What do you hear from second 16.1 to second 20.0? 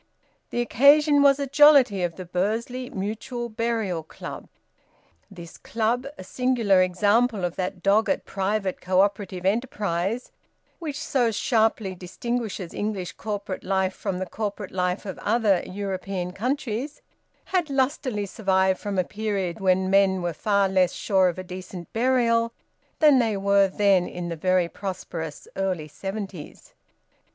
countries, had lustily survived from a period when